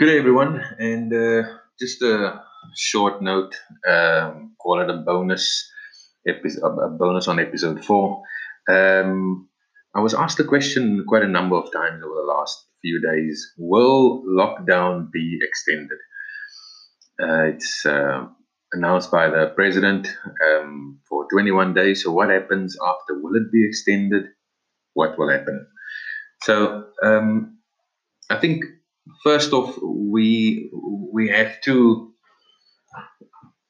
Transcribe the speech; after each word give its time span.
Good 0.00 0.06
day, 0.06 0.18
everyone, 0.18 0.64
and 0.78 1.12
uh, 1.12 1.42
just 1.78 2.00
a 2.00 2.40
short 2.74 3.20
note. 3.20 3.54
Um, 3.86 4.54
call 4.58 4.80
it 4.80 4.88
a 4.88 4.96
bonus 4.96 5.70
episode, 6.26 6.78
a 6.78 6.88
bonus 6.88 7.28
on 7.28 7.38
episode 7.38 7.84
four. 7.84 8.22
Um, 8.66 9.50
I 9.94 10.00
was 10.00 10.14
asked 10.14 10.38
the 10.38 10.44
question 10.44 11.04
quite 11.06 11.22
a 11.22 11.28
number 11.28 11.56
of 11.56 11.70
times 11.70 12.02
over 12.02 12.14
the 12.14 12.32
last 12.34 12.64
few 12.80 12.98
days: 12.98 13.52
Will 13.58 14.24
lockdown 14.24 15.12
be 15.12 15.38
extended? 15.42 15.98
Uh, 17.22 17.52
it's 17.52 17.84
uh, 17.84 18.24
announced 18.72 19.10
by 19.10 19.28
the 19.28 19.52
president 19.54 20.08
um, 20.42 20.98
for 21.10 21.26
21 21.30 21.74
days. 21.74 22.04
So, 22.04 22.10
what 22.10 22.30
happens 22.30 22.74
after? 22.82 23.20
Will 23.20 23.36
it 23.36 23.52
be 23.52 23.66
extended? 23.66 24.28
What 24.94 25.18
will 25.18 25.28
happen? 25.28 25.66
So, 26.40 26.86
um, 27.02 27.58
I 28.30 28.36
think 28.36 28.64
first 29.22 29.52
off, 29.52 29.78
we 29.82 30.70
we 31.12 31.28
have 31.28 31.60
to 31.62 32.12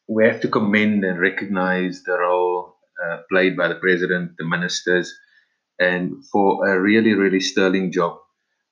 we 0.09 0.27
have 0.27 0.41
to 0.41 0.49
commend 0.49 1.05
and 1.05 1.21
recognize 1.21 2.03
the 2.03 2.19
role 2.19 2.77
uh, 3.05 3.19
played 3.31 3.57
by 3.57 3.69
the 3.69 3.77
president, 3.77 4.33
the 4.39 4.45
ministers, 4.45 5.13
and 5.79 6.25
for 6.33 6.69
a 6.69 6.81
really 6.81 7.15
really 7.15 7.41
sterling 7.41 7.93
job 7.93 8.19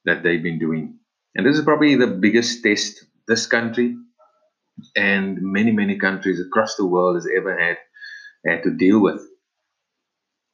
that 0.05 0.23
they've 0.23 0.43
been 0.43 0.59
doing. 0.59 0.99
And 1.35 1.47
this 1.47 1.57
is 1.59 1.65
probably 1.65 1.95
the 1.95 2.07
biggest 2.07 2.63
test 2.63 3.05
this 3.27 3.47
country 3.47 3.97
and 4.97 5.39
many 5.41 5.73
many 5.73 5.99
countries 5.99 6.41
across 6.41 6.77
the 6.77 6.87
world 6.87 7.17
has 7.17 7.29
ever 7.37 7.59
had 7.59 7.79
had 8.47 8.63
to 8.63 8.71
deal 8.71 9.01
with. 9.01 9.21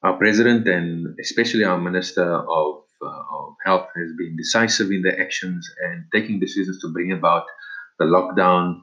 Our 0.03 0.19
president 0.19 0.69
and 0.69 1.17
especially 1.21 1.65
our 1.65 1.81
minister 1.81 2.25
of 2.25 2.84
of 3.07 3.55
health 3.65 3.89
has 3.97 4.13
been 4.19 4.37
decisive 4.37 4.91
in 4.91 5.03
their 5.03 5.21
actions 5.21 5.69
and 5.85 6.05
taking 6.13 6.41
decisions 6.41 6.81
to 6.81 6.93
bring 6.93 7.13
about 7.13 7.45
the 7.99 8.05
lockdown. 8.07 8.83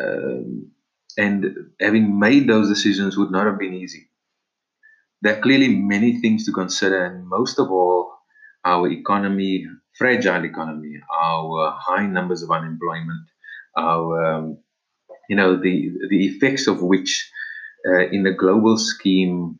Um, 0.00 0.70
and 1.18 1.56
having 1.80 2.18
made 2.18 2.48
those 2.48 2.68
decisions 2.68 3.16
would 3.16 3.30
not 3.30 3.46
have 3.46 3.58
been 3.58 3.74
easy. 3.74 4.08
There 5.22 5.36
are 5.36 5.40
clearly 5.40 5.68
many 5.68 6.20
things 6.20 6.46
to 6.46 6.52
consider, 6.52 7.04
and 7.04 7.26
most 7.26 7.58
of 7.58 7.70
all, 7.70 8.12
our 8.64 8.88
economy, 8.88 9.66
fragile 9.98 10.44
economy, 10.44 11.00
our 11.22 11.76
high 11.78 12.06
numbers 12.06 12.42
of 12.42 12.50
unemployment, 12.50 13.26
our 13.76 14.24
um, 14.34 14.58
you 15.30 15.36
know 15.36 15.56
the 15.56 15.92
the 16.10 16.26
effects 16.26 16.66
of 16.68 16.82
which, 16.82 17.30
uh, 17.88 18.08
in 18.08 18.24
the 18.24 18.32
global 18.32 18.78
scheme, 18.78 19.59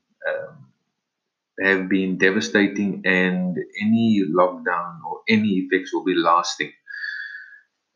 have 1.62 1.88
been 1.88 2.18
devastating, 2.18 3.02
and 3.04 3.56
any 3.80 4.22
lockdown 4.30 4.98
or 5.08 5.20
any 5.28 5.66
effects 5.66 5.92
will 5.92 6.04
be 6.04 6.14
lasting. 6.14 6.72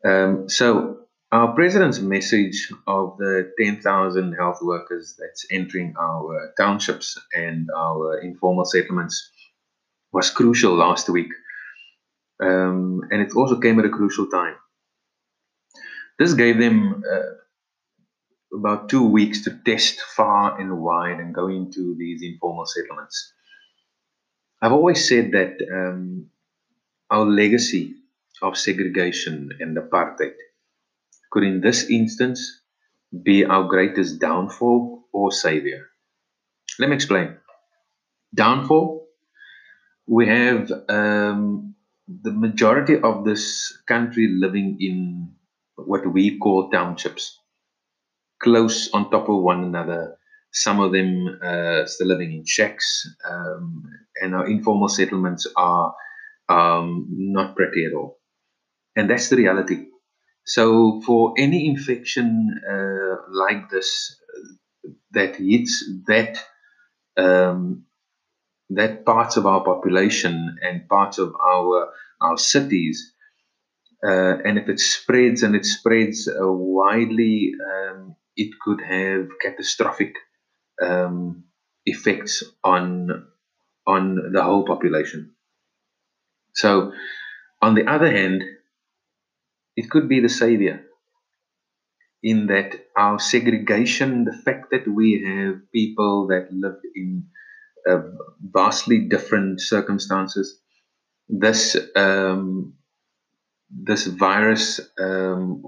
Um, 0.05 0.49
so, 0.49 0.99
our 1.31 1.53
president's 1.53 1.99
message 1.99 2.71
of 2.87 3.17
the 3.17 3.51
10,000 3.59 4.33
health 4.33 4.59
workers 4.61 5.15
that's 5.19 5.45
entering 5.51 5.93
our 5.99 6.53
townships 6.57 7.17
and 7.35 7.67
our 7.75 8.19
informal 8.19 8.65
settlements 8.65 9.31
was 10.13 10.29
crucial 10.29 10.75
last 10.75 11.09
week. 11.09 11.31
Um, 12.41 13.01
and 13.11 13.21
it 13.21 13.35
also 13.35 13.59
came 13.59 13.79
at 13.79 13.85
a 13.85 13.89
crucial 13.89 14.27
time. 14.27 14.55
This 16.19 16.33
gave 16.33 16.57
them 16.57 17.03
uh, 17.11 18.57
about 18.57 18.89
two 18.89 19.05
weeks 19.05 19.43
to 19.43 19.59
test 19.65 19.99
far 19.99 20.59
and 20.59 20.79
wide 20.79 21.19
and 21.19 21.35
go 21.35 21.47
into 21.47 21.95
these 21.97 22.21
informal 22.23 22.65
settlements. 22.65 23.33
I've 24.65 24.71
always 24.71 25.07
said 25.07 25.31
that 25.33 25.61
um, 25.71 26.25
our 27.11 27.23
legacy 27.23 27.93
of 28.41 28.57
segregation 28.57 29.51
and 29.59 29.77
apartheid 29.77 30.33
could, 31.31 31.43
in 31.43 31.61
this 31.61 31.87
instance, 31.87 32.61
be 33.21 33.45
our 33.45 33.65
greatest 33.67 34.19
downfall 34.19 35.05
or 35.13 35.31
savior. 35.31 35.85
Let 36.79 36.89
me 36.89 36.95
explain. 36.95 37.37
Downfall, 38.33 39.05
we 40.07 40.25
have 40.29 40.71
um, 40.89 41.75
the 42.07 42.31
majority 42.31 42.97
of 42.99 43.23
this 43.23 43.71
country 43.87 44.27
living 44.27 44.77
in 44.79 45.29
what 45.75 46.11
we 46.11 46.39
call 46.39 46.71
townships, 46.71 47.37
close 48.41 48.89
on 48.93 49.11
top 49.11 49.29
of 49.29 49.43
one 49.43 49.63
another, 49.63 50.17
some 50.55 50.79
of 50.79 50.93
them 50.93 51.37
uh, 51.43 51.85
still 51.85 52.07
living 52.07 52.31
in 52.31 52.45
shacks, 52.45 53.05
um, 53.29 53.83
and 54.21 54.33
our 54.33 54.47
informal 54.47 54.87
settlements 54.87 55.45
are 55.57 55.93
um, 56.47 57.07
not 57.09 57.57
pretty 57.57 57.85
at 57.85 57.93
all. 57.93 58.19
And 58.95 59.09
that's 59.09 59.27
the 59.27 59.35
reality. 59.35 59.87
So, 60.45 61.01
for 61.05 61.33
any 61.37 61.67
infection 61.67 62.55
uh, 62.71 63.15
like 63.31 63.69
this 63.69 64.15
that 65.11 65.35
hits 65.35 65.83
that 66.07 66.39
um, 67.17 67.83
that 68.69 69.05
parts 69.05 69.35
of 69.35 69.45
our 69.45 69.61
population 69.61 70.55
and 70.61 70.87
parts 70.87 71.17
of 71.17 71.33
our 71.35 71.89
our 72.21 72.37
cities, 72.37 73.13
uh, 74.07 74.37
and 74.45 74.57
if 74.57 74.69
it 74.69 74.79
spreads 74.79 75.43
and 75.43 75.53
it 75.53 75.65
spreads 75.65 76.29
uh, 76.29 76.47
widely, 76.47 77.51
um, 77.73 78.15
it 78.37 78.53
could 78.63 78.79
have 78.81 79.27
catastrophic 79.41 80.15
um, 80.81 81.43
effects 81.85 82.43
on 82.63 83.27
on 83.87 84.31
the 84.33 84.43
whole 84.43 84.65
population. 84.65 85.35
So, 86.55 86.93
on 87.61 87.75
the 87.75 87.85
other 87.85 88.09
hand, 88.09 88.43
it 89.75 89.89
could 89.89 90.09
be 90.09 90.19
the 90.19 90.29
savior 90.29 90.85
in 92.23 92.47
that 92.47 92.75
our 92.97 93.19
segregation, 93.19 94.25
the 94.25 94.33
fact 94.33 94.71
that 94.71 94.87
we 94.87 95.23
have 95.23 95.71
people 95.71 96.27
that 96.27 96.47
live 96.51 96.79
in 96.95 97.25
uh, 97.87 98.01
vastly 98.41 99.07
different 99.07 99.61
circumstances, 99.61 100.59
this 101.29 101.77
um, 101.95 102.73
this 103.69 104.07
virus 104.07 104.79
um, 104.99 105.63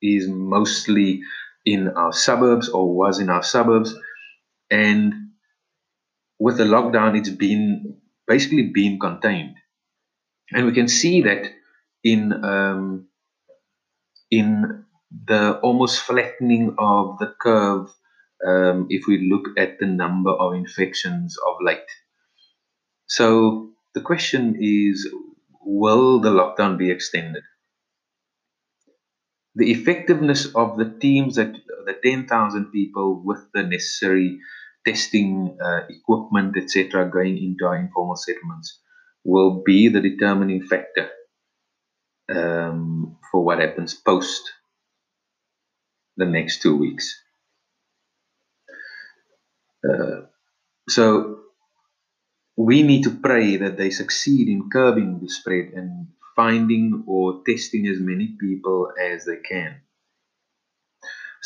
is 0.00 0.28
mostly 0.28 1.22
in 1.64 1.88
our 1.88 2.12
suburbs 2.12 2.68
or 2.68 2.94
was 2.94 3.18
in 3.18 3.28
our 3.28 3.42
suburbs 3.42 3.94
and 4.70 5.14
with 6.38 6.58
the 6.58 6.64
lockdown 6.64 7.18
it's 7.18 7.30
been 7.30 7.96
basically 8.26 8.70
been 8.74 8.98
contained. 8.98 9.56
And 10.52 10.66
we 10.66 10.72
can 10.72 10.88
see 10.88 11.22
that 11.22 11.50
in 12.04 12.32
um, 12.44 13.08
in 14.30 14.84
the 15.26 15.58
almost 15.60 16.00
flattening 16.00 16.74
of 16.78 17.18
the 17.18 17.34
curve 17.40 17.88
um, 18.46 18.86
if 18.88 19.06
we 19.06 19.28
look 19.30 19.46
at 19.58 19.78
the 19.78 19.86
number 19.86 20.30
of 20.30 20.54
infections 20.54 21.36
of 21.46 21.56
late. 21.60 21.90
So 23.06 23.70
the 23.94 24.00
question 24.00 24.56
is 24.60 25.08
will 25.62 26.20
the 26.20 26.30
lockdown 26.30 26.78
be 26.78 26.90
extended? 26.90 27.42
The 29.54 29.72
effectiveness 29.72 30.46
of 30.54 30.76
the 30.76 30.94
teams 31.00 31.36
that 31.36 31.54
the 31.88 31.94
10,000 32.04 32.70
people 32.70 33.22
with 33.24 33.40
the 33.54 33.62
necessary 33.62 34.38
testing 34.86 35.56
uh, 35.60 35.80
equipment, 35.88 36.56
etc., 36.56 37.10
going 37.10 37.38
into 37.38 37.66
our 37.66 37.76
informal 37.76 38.16
settlements 38.16 38.78
will 39.24 39.62
be 39.64 39.88
the 39.88 40.00
determining 40.00 40.62
factor 40.62 41.08
um, 42.28 43.16
for 43.30 43.44
what 43.44 43.58
happens 43.58 43.94
post 43.94 44.52
the 46.16 46.26
next 46.26 46.62
two 46.62 46.76
weeks. 46.76 47.20
Uh, 49.88 50.26
so 50.88 51.38
we 52.56 52.82
need 52.82 53.04
to 53.04 53.10
pray 53.10 53.56
that 53.56 53.76
they 53.76 53.90
succeed 53.90 54.48
in 54.48 54.68
curbing 54.70 55.20
the 55.20 55.28
spread 55.28 55.72
and 55.74 56.08
finding 56.34 57.04
or 57.06 57.42
testing 57.46 57.86
as 57.86 57.98
many 58.00 58.36
people 58.40 58.92
as 59.00 59.24
they 59.24 59.36
can. 59.36 59.80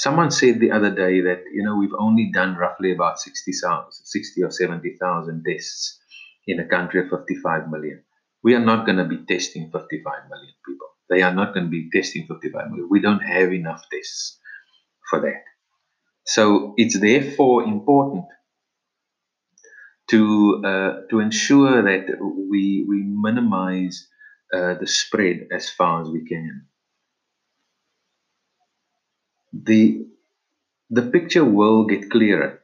Someone 0.02 0.32
said 0.32 0.58
the 0.58 0.72
other 0.72 0.90
day 0.90 1.20
that 1.20 1.44
you 1.54 1.62
know 1.62 1.76
we've 1.76 1.94
only 1.96 2.32
done 2.32 2.56
roughly 2.56 2.90
about 2.90 3.20
60, 3.20 3.52
60 3.52 4.42
or 4.42 4.50
70,000 4.50 5.44
tests 5.46 6.00
in 6.44 6.58
a 6.58 6.66
country 6.66 7.02
of 7.02 7.08
55 7.08 7.70
million. 7.70 8.02
We 8.42 8.56
are 8.56 8.64
not 8.70 8.84
going 8.84 8.98
to 8.98 9.04
be 9.04 9.18
testing 9.18 9.70
55 9.70 10.02
million 10.28 10.54
people. 10.66 10.88
They 11.08 11.22
are 11.22 11.32
not 11.32 11.54
going 11.54 11.66
to 11.66 11.70
be 11.70 11.88
testing 11.94 12.26
55 12.26 12.70
million. 12.70 12.88
We 12.90 13.00
don't 13.00 13.20
have 13.20 13.52
enough 13.52 13.84
tests 13.92 14.40
for 15.08 15.20
that. 15.20 15.44
So 16.26 16.74
it's 16.76 16.98
therefore 16.98 17.62
important 17.62 18.24
to 20.10 20.62
uh, 20.66 20.92
to 21.10 21.20
ensure 21.20 21.80
that 21.80 22.06
we 22.50 22.84
we 22.88 23.04
minimize 23.04 24.08
uh, 24.52 24.74
the 24.80 24.88
spread 24.88 25.46
as 25.52 25.70
far 25.70 26.02
as 26.02 26.08
we 26.08 26.24
can 26.24 26.66
the 29.52 30.06
the 30.90 31.02
picture 31.02 31.44
will 31.44 31.86
get 31.86 32.10
clearer 32.10 32.60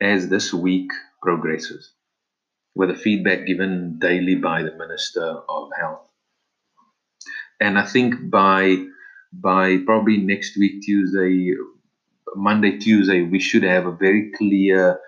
as 0.00 0.28
this 0.28 0.52
week 0.52 0.90
progresses 1.22 1.92
with 2.74 2.88
the 2.88 2.94
feedback 2.94 3.46
given 3.46 3.98
daily 3.98 4.36
by 4.36 4.62
the 4.62 4.76
Minister 4.76 5.24
of 5.48 5.70
Health. 5.78 6.00
and 7.60 7.78
I 7.78 7.86
think 7.86 8.30
by 8.30 8.86
by 9.32 9.78
probably 9.86 10.16
next 10.18 10.56
week 10.58 10.82
Tuesday, 10.82 11.54
Monday, 12.34 12.78
Tuesday, 12.78 13.22
we 13.22 13.38
should 13.38 13.62
have 13.62 13.86
a 13.86 13.92
very 13.92 14.32
clear 14.36 14.98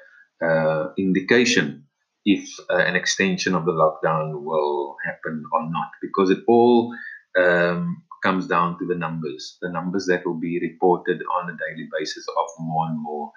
uh, 0.44 0.88
indication 0.98 1.86
if 2.24 2.48
uh, 2.70 2.76
an 2.76 2.94
extension 2.94 3.54
of 3.54 3.64
the 3.64 3.72
lockdown 3.72 4.42
will 4.42 4.96
happen 5.04 5.44
or 5.52 5.70
not, 5.70 5.90
because 6.00 6.30
it 6.30 6.38
all 6.46 6.94
um, 7.36 8.04
comes 8.22 8.46
down 8.46 8.78
to 8.78 8.86
the 8.86 8.94
numbers, 8.94 9.58
the 9.60 9.68
numbers 9.68 10.06
that 10.06 10.24
will 10.26 10.38
be 10.38 10.58
reported 10.60 11.22
on 11.40 11.50
a 11.50 11.56
daily 11.56 11.88
basis 11.98 12.26
of 12.28 12.46
more 12.58 12.86
and 12.86 13.02
more 13.02 13.32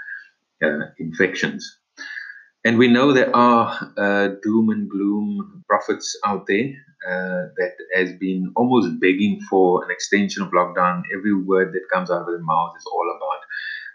uh, 0.64 0.86
infections. 1.00 1.80
And 2.64 2.78
we 2.78 2.88
know 2.88 3.12
there 3.12 3.36
are 3.36 3.94
uh, 3.98 4.30
doom 4.42 4.70
and 4.70 4.90
gloom 4.90 5.64
prophets 5.68 6.18
out 6.26 6.48
there 6.48 6.72
uh, 7.08 7.54
that 7.58 7.74
has 7.96 8.14
been 8.14 8.52
almost 8.56 9.00
begging 9.00 9.40
for 9.50 9.84
an 9.84 9.92
extension 9.92 10.42
of 10.42 10.50
lockdown. 10.50 11.04
Every 11.16 11.36
word 11.36 11.74
that 11.74 11.88
comes 11.94 12.10
out 12.10 12.22
of 12.22 12.28
their 12.28 12.40
mouth 12.40 12.74
is 12.76 12.86
all 12.92 13.16
about 13.16 13.36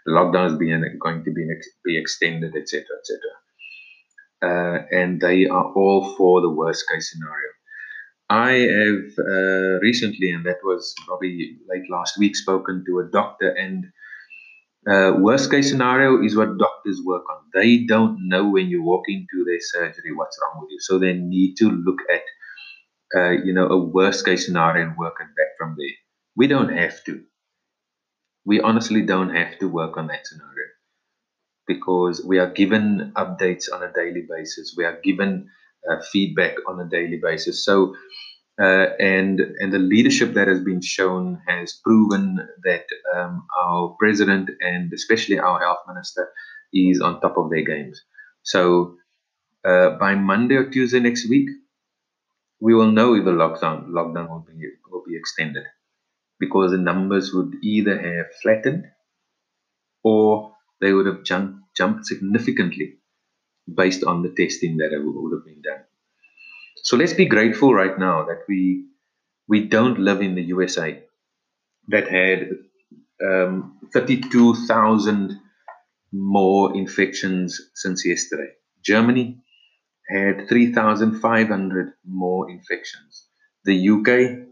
lockdown 0.07 0.51
is 0.51 0.57
being 0.57 0.83
going 0.99 1.23
to 1.23 1.31
be, 1.31 1.45
be 1.83 1.97
extended, 1.97 2.55
etc., 2.55 2.85
etc. 2.99 3.19
Uh, 4.43 4.85
and 4.91 5.21
they 5.21 5.45
are 5.45 5.71
all 5.73 6.15
for 6.15 6.41
the 6.41 6.49
worst 6.49 6.85
case 6.91 7.11
scenario. 7.11 7.49
I 8.31 8.51
have 8.53 9.19
uh, 9.19 9.79
recently, 9.81 10.31
and 10.31 10.45
that 10.45 10.59
was 10.63 10.95
probably 11.05 11.57
late 11.69 11.89
last 11.91 12.17
week, 12.17 12.35
spoken 12.35 12.83
to 12.87 12.99
a 12.99 13.11
doctor 13.11 13.49
and 13.49 13.85
uh, 14.89 15.13
worst 15.19 15.51
case 15.51 15.69
scenario 15.69 16.23
is 16.23 16.35
what 16.35 16.57
doctors 16.57 17.01
work 17.05 17.23
on. 17.29 17.43
They 17.53 17.85
don't 17.85 18.17
know 18.27 18.49
when 18.49 18.67
you 18.67 18.83
walk 18.83 19.03
into 19.07 19.43
their 19.45 19.59
surgery 19.59 20.11
what's 20.15 20.39
wrong 20.41 20.61
with 20.61 20.71
you, 20.71 20.79
so 20.79 20.97
they 20.97 21.13
need 21.13 21.55
to 21.57 21.69
look 21.69 21.99
at, 22.11 22.23
uh, 23.19 23.31
you 23.43 23.53
know, 23.53 23.67
a 23.67 23.77
worst 23.77 24.25
case 24.25 24.45
scenario 24.45 24.87
and 24.87 24.97
work 24.97 25.15
it 25.19 25.27
back 25.35 25.57
from 25.57 25.75
there. 25.77 25.95
We 26.35 26.47
don't 26.47 26.75
have 26.75 27.03
to. 27.05 27.23
We 28.45 28.61
honestly 28.61 29.01
don't 29.03 29.35
have 29.35 29.57
to 29.59 29.67
work 29.67 29.97
on 29.97 30.07
that 30.07 30.27
scenario 30.27 30.67
because 31.67 32.23
we 32.25 32.39
are 32.39 32.49
given 32.51 33.13
updates 33.15 33.71
on 33.73 33.83
a 33.83 33.91
daily 33.93 34.25
basis. 34.29 34.75
We 34.77 34.85
are 34.85 34.99
given 35.03 35.49
feedback 36.11 36.55
on 36.67 36.79
a 36.79 36.89
daily 36.89 37.19
basis. 37.21 37.65
So 37.65 37.95
uh, 38.61 38.87
and 38.99 39.39
and 39.59 39.73
the 39.73 39.79
leadership 39.79 40.33
that 40.33 40.47
has 40.47 40.61
been 40.61 40.81
shown 40.81 41.41
has 41.47 41.79
proven 41.83 42.37
that 42.63 42.85
um, 43.15 43.45
our 43.57 43.95
president 43.99 44.49
and 44.61 44.91
especially 44.93 45.39
our 45.39 45.59
health 45.59 45.79
minister 45.87 46.29
is 46.73 47.01
on 47.01 47.19
top 47.21 47.37
of 47.37 47.49
their 47.49 47.63
games. 47.63 48.01
So 48.43 48.97
uh, 49.65 49.91
by 49.91 50.15
Monday 50.15 50.55
or 50.55 50.69
Tuesday 50.69 50.99
next 50.99 51.29
week, 51.29 51.49
we 52.59 52.75
will 52.75 52.91
know 52.91 53.15
if 53.15 53.25
the 53.25 53.31
lockdown 53.31 53.87
lockdown 53.89 54.29
will 54.29 54.45
be 54.47 54.69
will 54.91 55.03
be 55.07 55.15
extended 55.15 55.63
because 56.39 56.71
the 56.71 56.77
numbers 56.77 57.33
would 57.33 57.55
either 57.63 57.97
have 57.99 58.27
flattened 58.41 58.85
or 60.03 60.53
they 60.81 60.93
would 60.93 61.05
have 61.05 61.23
jumped 61.23 61.59
jumped 61.75 62.05
significantly 62.05 62.97
based 63.75 64.03
on 64.03 64.23
the 64.23 64.33
testing 64.37 64.77
that 64.77 64.91
would 64.91 65.37
have 65.37 65.45
been 65.45 65.61
done. 65.61 65.83
So 66.83 66.97
let's 66.97 67.13
be 67.13 67.25
grateful 67.25 67.73
right 67.73 67.97
now 67.97 68.25
that 68.25 68.43
we 68.47 68.85
we 69.47 69.67
don't 69.67 69.99
live 69.99 70.21
in 70.21 70.35
the 70.35 70.43
USA 70.43 71.03
that 71.89 72.07
had 72.07 72.49
um, 73.23 73.77
32,000 73.93 75.39
more 76.13 76.75
infections 76.75 77.59
since 77.75 78.05
yesterday. 78.05 78.49
Germany 78.83 79.41
had 80.09 80.47
3,500 80.47 81.93
more 82.05 82.49
infections. 82.49 83.27
The 83.65 83.89
UK, 83.89 84.47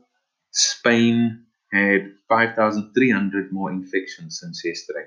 Spain 0.52 1.46
had 1.74 2.12
5,300 2.30 3.52
more 3.52 3.72
infections 3.72 4.40
since 4.42 4.62
yesterday. 4.64 5.06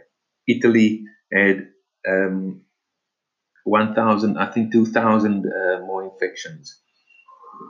Italy 0.48 1.04
had 1.32 1.68
um, 2.08 2.62
1,000, 3.64 4.38
I 4.38 4.50
think 4.50 4.72
2,000 4.72 5.46
uh, 5.46 5.80
more 5.80 6.04
infections. 6.04 6.80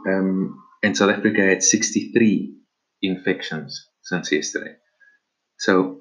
Um, 0.08 0.62
and 0.82 0.96
South 0.96 1.10
Africa 1.10 1.42
had 1.42 1.62
63 1.62 2.54
infections 3.02 3.88
since 4.02 4.32
yesterday. 4.32 4.76
So 5.58 6.00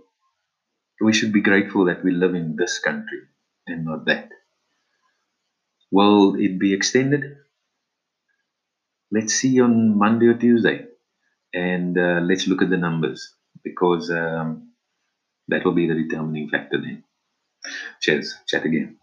we 1.01 1.13
should 1.13 1.33
be 1.33 1.41
grateful 1.41 1.85
that 1.85 2.03
we 2.03 2.11
live 2.11 2.35
in 2.35 2.55
this 2.55 2.79
country 2.79 3.19
and 3.67 3.85
not 3.85 4.05
that. 4.05 4.29
Will 5.91 6.35
it 6.35 6.59
be 6.59 6.73
extended? 6.73 7.23
Let's 9.11 9.33
see 9.33 9.59
on 9.59 9.97
Monday 9.97 10.27
or 10.27 10.35
Tuesday. 10.35 10.85
And 11.53 11.97
uh, 11.97 12.21
let's 12.23 12.47
look 12.47 12.61
at 12.61 12.69
the 12.69 12.77
numbers 12.77 13.35
because 13.63 14.09
um, 14.09 14.71
that 15.49 15.65
will 15.65 15.73
be 15.73 15.88
the 15.88 15.95
determining 15.95 16.49
factor 16.49 16.79
then. 16.79 17.03
Cheers. 18.01 18.35
Chat 18.47 18.65
again. 18.65 18.97